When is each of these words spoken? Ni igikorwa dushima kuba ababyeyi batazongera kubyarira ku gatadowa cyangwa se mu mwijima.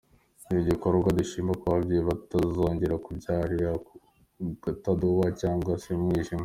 Ni 0.51 0.59
igikorwa 0.63 1.07
dushima 1.19 1.51
kuba 1.59 1.71
ababyeyi 1.73 2.03
batazongera 2.09 3.01
kubyarira 3.05 3.69
ku 3.85 3.93
gatadowa 4.63 5.25
cyangwa 5.39 5.71
se 5.83 5.91
mu 5.97 6.05
mwijima. 6.09 6.39